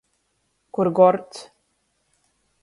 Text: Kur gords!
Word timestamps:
Kur 0.77 0.89
gords! 1.01 1.45